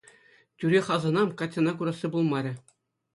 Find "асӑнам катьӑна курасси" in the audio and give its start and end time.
0.95-2.07